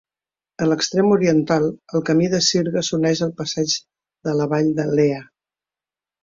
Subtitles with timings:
[0.63, 1.67] A l'extrem oriental,
[1.99, 3.77] el camí de sirga s'uneix al passeig
[4.31, 5.21] de la Vall de Lea.